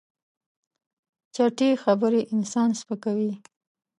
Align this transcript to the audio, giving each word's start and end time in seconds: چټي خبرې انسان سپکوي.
چټي 1.35 1.69
خبرې 1.83 2.21
انسان 2.33 2.69
سپکوي. 2.79 3.31